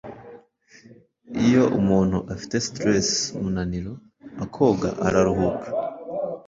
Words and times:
Iyo 1.45 1.63
umuntu 1.79 2.17
afite 2.33 2.55
stress 2.67 3.09
(umunaniro) 3.37 3.91
akoga 4.43 4.89
araruhuka 5.07 5.67